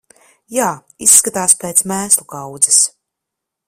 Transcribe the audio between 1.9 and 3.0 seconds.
mēslu kaudzes.